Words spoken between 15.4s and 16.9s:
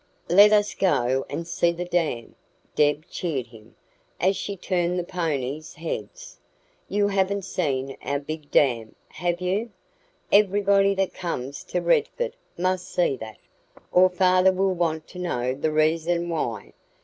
the reason why.